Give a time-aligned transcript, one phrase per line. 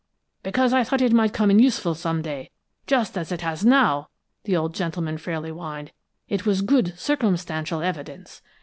[0.41, 2.49] "'Because, I thought it might come in useful some day,
[2.87, 4.09] just as it has now,'
[4.45, 5.91] the old gentleman fairly whined.
[6.27, 8.41] 'It was good circumstantial evidence.'